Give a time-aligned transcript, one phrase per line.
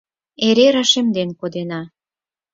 [0.47, 1.81] Эре рашемден кодена.